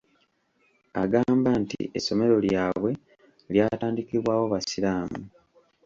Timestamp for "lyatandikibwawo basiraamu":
3.53-5.19